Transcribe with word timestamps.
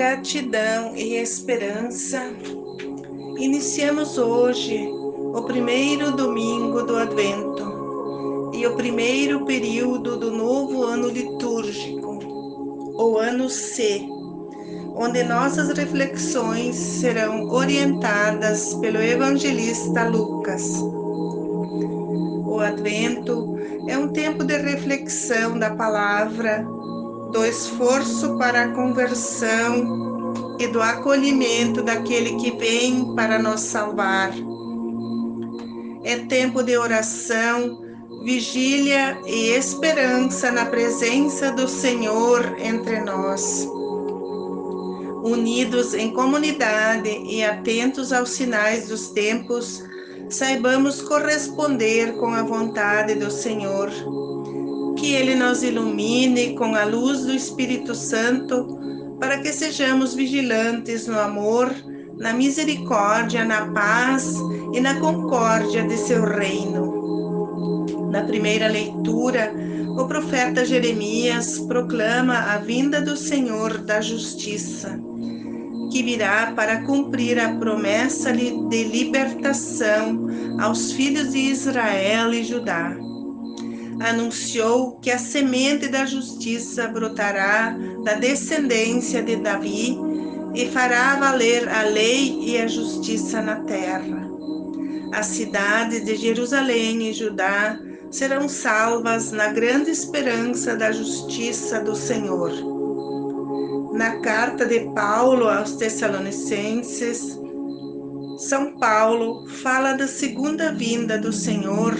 gratidão 0.00 0.96
e 0.96 1.16
esperança, 1.16 2.32
iniciamos 3.36 4.16
hoje 4.16 4.88
o 4.90 5.42
primeiro 5.42 6.12
domingo 6.12 6.82
do 6.84 6.96
Advento 6.96 8.50
e 8.54 8.66
o 8.66 8.74
primeiro 8.76 9.44
período 9.44 10.16
do 10.16 10.30
novo 10.30 10.84
ano 10.84 11.06
litúrgico, 11.06 12.18
o 12.94 13.18
ano 13.18 13.50
C, 13.50 14.00
onde 14.96 15.22
nossas 15.22 15.76
reflexões 15.76 16.76
serão 16.76 17.50
orientadas 17.50 18.72
pelo 18.76 19.02
evangelista 19.02 20.08
Lucas. 20.08 20.80
O 22.46 22.58
Advento 22.58 23.54
é 23.86 23.98
um 23.98 24.08
tempo 24.08 24.44
de 24.44 24.56
reflexão 24.56 25.58
da 25.58 25.74
palavra 25.74 26.66
do 27.30 27.44
esforço 27.44 28.36
para 28.38 28.64
a 28.64 28.68
conversão 28.72 30.56
e 30.58 30.66
do 30.66 30.82
acolhimento 30.82 31.82
daquele 31.82 32.36
que 32.36 32.50
vem 32.52 33.14
para 33.14 33.38
nos 33.38 33.60
salvar. 33.60 34.32
É 36.02 36.16
tempo 36.26 36.62
de 36.62 36.76
oração, 36.76 37.82
vigília 38.24 39.18
e 39.26 39.50
esperança 39.50 40.50
na 40.50 40.66
presença 40.66 41.52
do 41.52 41.68
Senhor 41.68 42.56
entre 42.58 43.00
nós. 43.00 43.68
Unidos 45.22 45.94
em 45.94 46.12
comunidade 46.12 47.08
e 47.08 47.44
atentos 47.44 48.12
aos 48.12 48.30
sinais 48.30 48.88
dos 48.88 49.08
tempos, 49.08 49.82
saibamos 50.30 51.02
corresponder 51.02 52.16
com 52.16 52.28
a 52.28 52.42
vontade 52.42 53.14
do 53.14 53.30
Senhor 53.30 53.90
que 55.00 55.14
Ele 55.14 55.34
nos 55.34 55.62
ilumine 55.62 56.54
com 56.54 56.74
a 56.74 56.84
luz 56.84 57.24
do 57.24 57.32
Espírito 57.32 57.94
Santo, 57.94 58.78
para 59.18 59.38
que 59.38 59.50
sejamos 59.50 60.14
vigilantes 60.14 61.06
no 61.06 61.18
amor, 61.18 61.74
na 62.18 62.34
misericórdia, 62.34 63.42
na 63.42 63.72
paz 63.72 64.34
e 64.74 64.80
na 64.80 65.00
concórdia 65.00 65.84
de 65.84 65.96
seu 65.96 66.22
reino. 66.22 67.00
Na 68.10 68.24
primeira 68.24 68.68
leitura, 68.68 69.54
o 69.98 70.06
profeta 70.06 70.66
Jeremias 70.66 71.58
proclama 71.60 72.34
a 72.52 72.58
vinda 72.58 73.00
do 73.00 73.16
Senhor 73.16 73.78
da 73.78 74.02
justiça, 74.02 75.00
que 75.90 76.02
virá 76.02 76.52
para 76.54 76.82
cumprir 76.82 77.38
a 77.38 77.54
promessa 77.54 78.32
de 78.34 78.84
libertação 78.84 80.28
aos 80.60 80.92
filhos 80.92 81.32
de 81.32 81.38
Israel 81.38 82.34
e 82.34 82.44
Judá 82.44 83.09
anunciou 84.00 84.98
que 85.00 85.10
a 85.10 85.18
semente 85.18 85.86
da 85.86 86.06
justiça 86.06 86.88
brotará 86.88 87.76
da 88.02 88.14
descendência 88.14 89.22
de 89.22 89.36
Davi 89.36 89.96
e 90.54 90.66
fará 90.70 91.16
valer 91.16 91.68
a 91.68 91.82
lei 91.82 92.38
e 92.40 92.58
a 92.58 92.66
justiça 92.66 93.42
na 93.42 93.56
terra. 93.56 94.28
As 95.12 95.26
cidades 95.26 96.04
de 96.04 96.16
Jerusalém 96.16 97.10
e 97.10 97.12
Judá 97.12 97.78
serão 98.10 98.48
salvas 98.48 99.32
na 99.32 99.48
grande 99.48 99.90
esperança 99.90 100.74
da 100.74 100.90
justiça 100.90 101.80
do 101.80 101.94
Senhor. 101.94 102.52
Na 103.92 104.18
carta 104.20 104.64
de 104.64 104.80
Paulo 104.94 105.46
aos 105.46 105.72
Tessalonicenses, 105.72 107.38
São 108.38 108.78
Paulo 108.78 109.46
fala 109.62 109.92
da 109.92 110.08
segunda 110.08 110.72
vinda 110.72 111.18
do 111.18 111.32
Senhor 111.32 111.94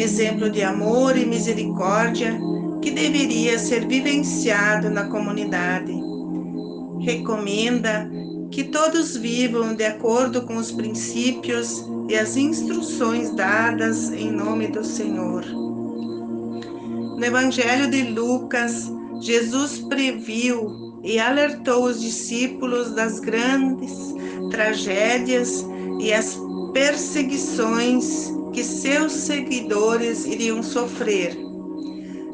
exemplo 0.00 0.50
de 0.50 0.62
amor 0.62 1.16
e 1.16 1.26
misericórdia 1.26 2.38
que 2.80 2.90
deveria 2.90 3.58
ser 3.58 3.86
vivenciado 3.86 4.90
na 4.90 5.04
comunidade. 5.04 5.92
Recomenda 7.00 8.10
que 8.50 8.64
todos 8.64 9.16
vivam 9.16 9.74
de 9.74 9.84
acordo 9.84 10.42
com 10.42 10.56
os 10.56 10.70
princípios 10.72 11.84
e 12.08 12.16
as 12.16 12.36
instruções 12.36 13.30
dadas 13.34 14.10
em 14.12 14.30
nome 14.30 14.68
do 14.68 14.84
Senhor. 14.84 15.44
No 17.18 17.24
Evangelho 17.24 17.90
de 17.90 18.04
Lucas, 18.04 18.90
Jesus 19.20 19.80
previu 19.80 21.00
e 21.02 21.18
alertou 21.18 21.84
os 21.84 22.00
discípulos 22.00 22.92
das 22.92 23.18
grandes 23.20 24.14
tragédias 24.50 25.66
e 26.00 26.12
as 26.12 26.38
perseguições 26.72 28.37
que 28.52 28.64
seus 28.64 29.12
seguidores 29.12 30.24
iriam 30.24 30.62
sofrer. 30.62 31.36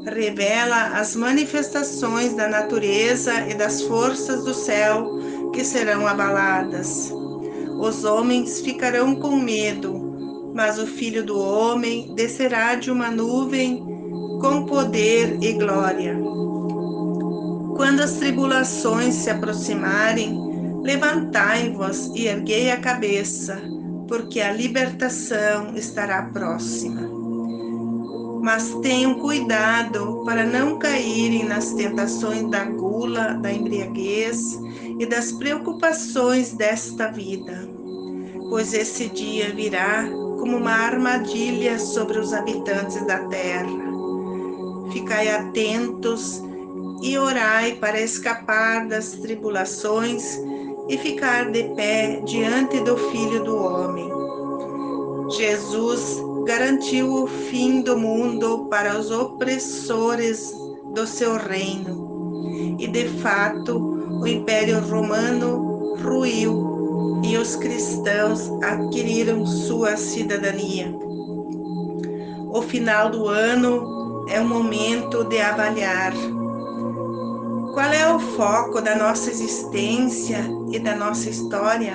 Revela 0.04 0.98
as 0.98 1.16
manifestações 1.16 2.34
da 2.34 2.48
natureza 2.48 3.48
e 3.48 3.54
das 3.54 3.82
forças 3.82 4.44
do 4.44 4.52
céu 4.52 5.18
que 5.52 5.64
serão 5.64 6.06
abaladas. 6.06 7.12
Os 7.80 8.04
homens 8.04 8.60
ficarão 8.60 9.14
com 9.16 9.36
medo, 9.36 10.52
mas 10.54 10.78
o 10.78 10.86
filho 10.86 11.24
do 11.24 11.38
homem 11.38 12.14
descerá 12.14 12.74
de 12.74 12.90
uma 12.90 13.10
nuvem 13.10 13.82
com 14.40 14.66
poder 14.66 15.38
e 15.42 15.52
glória. 15.54 16.16
Quando 17.76 18.00
as 18.00 18.12
tribulações 18.12 19.14
se 19.14 19.30
aproximarem, 19.30 20.38
levantai-vos 20.82 22.12
e 22.14 22.26
erguei 22.26 22.70
a 22.70 22.76
cabeça 22.76 23.73
porque 24.08 24.40
a 24.40 24.52
libertação 24.52 25.74
estará 25.76 26.22
próxima. 26.32 27.02
Mas 28.42 28.74
tenham 28.82 29.14
cuidado 29.14 30.22
para 30.24 30.44
não 30.44 30.78
caírem 30.78 31.44
nas 31.44 31.72
tentações 31.72 32.48
da 32.50 32.64
gula, 32.64 33.34
da 33.34 33.50
embriaguez 33.50 34.58
e 34.98 35.06
das 35.06 35.32
preocupações 35.32 36.52
desta 36.52 37.10
vida, 37.10 37.66
pois 38.50 38.74
esse 38.74 39.08
dia 39.08 39.52
virá 39.54 40.04
como 40.38 40.58
uma 40.58 40.72
armadilha 40.72 41.78
sobre 41.78 42.18
os 42.18 42.34
habitantes 42.34 43.04
da 43.06 43.18
terra. 43.28 43.84
Ficai 44.92 45.30
atentos 45.30 46.42
e 47.02 47.16
orai 47.16 47.76
para 47.76 48.00
escapar 48.00 48.86
das 48.86 49.12
tribulações 49.12 50.38
e 50.88 50.98
ficar 50.98 51.50
de 51.50 51.64
pé 51.74 52.20
diante 52.24 52.80
do 52.80 52.96
Filho 52.96 53.42
do 53.42 53.56
Homem. 53.56 54.10
Jesus 55.30 56.22
garantiu 56.46 57.24
o 57.24 57.26
fim 57.26 57.80
do 57.80 57.96
mundo 57.96 58.66
para 58.66 58.98
os 58.98 59.10
opressores 59.10 60.52
do 60.92 61.06
seu 61.06 61.36
reino. 61.36 62.76
E 62.78 62.86
de 62.86 63.08
fato, 63.20 63.78
o 64.20 64.26
Império 64.26 64.80
Romano 64.80 65.94
ruiu 65.96 67.20
e 67.24 67.36
os 67.38 67.56
cristãos 67.56 68.50
adquiriram 68.62 69.46
sua 69.46 69.96
cidadania. 69.96 70.94
O 72.52 72.60
final 72.62 73.10
do 73.10 73.26
ano 73.26 74.26
é 74.28 74.38
o 74.40 74.46
momento 74.46 75.24
de 75.24 75.40
avaliar 75.40 76.12
qual 77.74 77.92
é 77.92 78.14
o 78.14 78.20
foco 78.20 78.80
da 78.80 78.94
nossa 78.94 79.28
existência 79.30 80.38
e 80.70 80.78
da 80.78 80.94
nossa 80.94 81.28
história? 81.28 81.94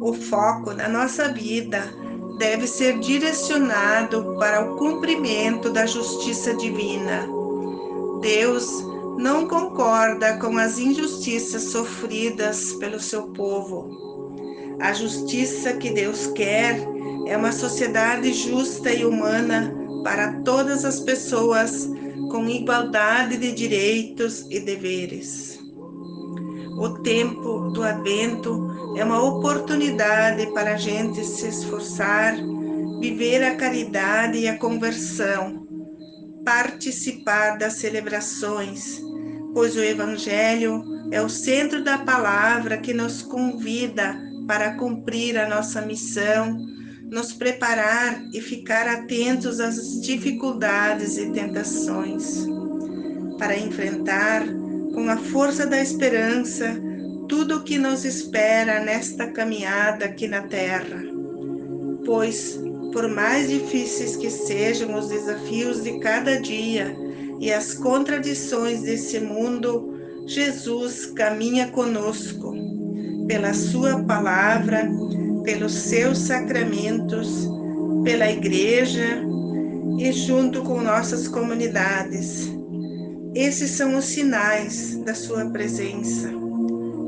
O 0.00 0.12
foco 0.12 0.72
da 0.72 0.88
nossa 0.88 1.32
vida 1.32 1.92
deve 2.38 2.68
ser 2.68 3.00
direcionado 3.00 4.36
para 4.38 4.64
o 4.64 4.76
cumprimento 4.76 5.70
da 5.70 5.86
justiça 5.86 6.54
divina. 6.54 7.28
Deus 8.20 8.70
não 9.18 9.48
concorda 9.48 10.38
com 10.38 10.56
as 10.56 10.78
injustiças 10.78 11.64
sofridas 11.64 12.74
pelo 12.74 13.00
seu 13.00 13.24
povo. 13.32 14.38
A 14.80 14.92
justiça 14.92 15.72
que 15.72 15.90
Deus 15.90 16.28
quer 16.28 16.78
é 17.26 17.36
uma 17.36 17.50
sociedade 17.50 18.32
justa 18.32 18.92
e 18.92 19.04
humana 19.04 19.74
para 20.04 20.34
todas 20.42 20.84
as 20.84 21.00
pessoas 21.00 21.90
com 22.28 22.48
igualdade 22.48 23.36
de 23.36 23.52
direitos 23.52 24.46
e 24.50 24.60
deveres. 24.60 25.58
O 26.78 26.90
tempo 27.00 27.70
do 27.70 27.82
Advento 27.82 28.94
é 28.96 29.04
uma 29.04 29.22
oportunidade 29.22 30.46
para 30.52 30.74
a 30.74 30.76
gente 30.76 31.24
se 31.24 31.48
esforçar, 31.48 32.36
viver 33.00 33.42
a 33.42 33.56
caridade 33.56 34.38
e 34.38 34.48
a 34.48 34.58
conversão, 34.58 35.66
participar 36.44 37.58
das 37.58 37.74
celebrações, 37.74 39.00
pois 39.52 39.76
o 39.76 39.82
Evangelho 39.82 40.84
é 41.10 41.20
o 41.20 41.28
centro 41.28 41.82
da 41.82 41.98
palavra 41.98 42.78
que 42.78 42.92
nos 42.92 43.22
convida 43.22 44.16
para 44.46 44.74
cumprir 44.76 45.36
a 45.36 45.48
nossa 45.48 45.80
missão 45.80 46.56
nos 47.10 47.32
preparar 47.32 48.22
e 48.32 48.40
ficar 48.40 48.86
atentos 48.86 49.60
às 49.60 50.00
dificuldades 50.00 51.16
e 51.16 51.30
tentações, 51.30 52.46
para 53.38 53.56
enfrentar 53.56 54.46
com 54.92 55.08
a 55.08 55.16
força 55.16 55.66
da 55.66 55.80
esperança 55.80 56.76
tudo 57.28 57.56
o 57.56 57.62
que 57.62 57.78
nos 57.78 58.04
espera 58.04 58.80
nesta 58.80 59.26
caminhada 59.28 60.06
aqui 60.06 60.26
na 60.26 60.42
Terra. 60.42 61.02
Pois, 62.04 62.58
por 62.92 63.08
mais 63.08 63.48
difíceis 63.48 64.16
que 64.16 64.30
sejam 64.30 64.98
os 64.98 65.08
desafios 65.08 65.82
de 65.82 65.98
cada 66.00 66.40
dia 66.40 66.96
e 67.38 67.52
as 67.52 67.74
contradições 67.74 68.82
desse 68.82 69.20
mundo, 69.20 69.94
Jesus 70.26 71.06
caminha 71.06 71.68
conosco 71.68 72.54
pela 73.26 73.52
Sua 73.52 74.02
palavra, 74.04 74.90
pelos 75.48 75.72
seus 75.72 76.18
sacramentos, 76.18 77.48
pela 78.04 78.30
Igreja 78.30 79.24
e 79.98 80.12
junto 80.12 80.60
com 80.60 80.82
nossas 80.82 81.26
comunidades. 81.26 82.52
Esses 83.34 83.70
são 83.70 83.96
os 83.96 84.04
sinais 84.04 84.98
da 85.06 85.14
Sua 85.14 85.46
presença. 85.46 86.30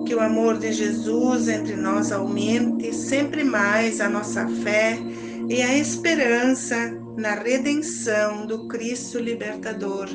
Que 0.06 0.14
o 0.14 0.20
amor 0.20 0.56
de 0.56 0.72
Jesus 0.72 1.48
entre 1.48 1.76
nós 1.76 2.10
aumente 2.10 2.94
sempre 2.94 3.44
mais 3.44 4.00
a 4.00 4.08
nossa 4.08 4.48
fé 4.48 4.98
e 5.46 5.60
a 5.60 5.76
esperança 5.76 6.98
na 7.18 7.34
redenção 7.34 8.46
do 8.46 8.66
Cristo 8.68 9.18
libertador. 9.18 10.08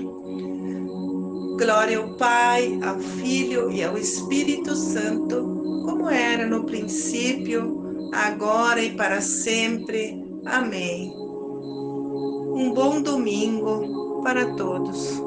Glória 1.60 2.00
ao 2.00 2.18
Pai, 2.18 2.80
ao 2.84 3.00
Filho 3.00 3.72
e 3.72 3.84
ao 3.84 3.96
Espírito 3.96 4.76
Santo, 4.76 5.84
como 5.86 6.10
era 6.10 6.48
no 6.48 6.64
princípio, 6.64 7.85
agora 8.14 8.82
e 8.82 8.96
para 8.96 9.22
sempre. 9.22 10.22
Amém. 10.46 11.12
Um 12.56 12.72
bom 12.74 13.02
domingo 13.02 14.22
para 14.24 14.56
todos. 14.56 15.25